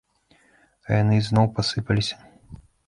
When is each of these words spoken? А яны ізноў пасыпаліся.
А 0.87 0.99
яны 1.01 1.13
ізноў 1.21 1.47
пасыпаліся. 1.61 2.15